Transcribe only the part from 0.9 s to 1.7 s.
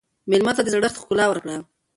ښکلا ورکړه.